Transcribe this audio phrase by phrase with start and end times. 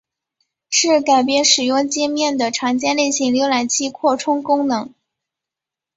[0.71, 4.91] 是改变使用介面的常见类型浏览器扩充功能。